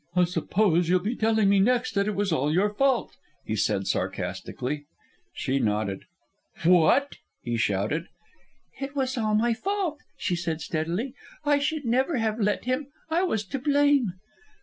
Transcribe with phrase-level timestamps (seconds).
[0.15, 3.85] "I suppose you'll be telling me next that it was all your fault," he said
[3.85, 4.85] sarcastically.
[5.31, 6.05] She nodded.
[6.63, 8.07] "What?" he shouted.
[8.79, 11.13] "It was all my fault," she said steadily.
[11.45, 12.87] "I should never have let him.
[13.11, 14.13] I was to blame."